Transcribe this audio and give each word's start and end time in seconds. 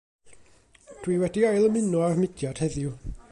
Dw 1.03 1.11
i 1.17 1.19
wedi 1.25 1.45
ail 1.51 1.69
ymuno 1.69 2.03
â'r 2.07 2.19
mudiad 2.25 2.63
heddiw. 2.65 2.97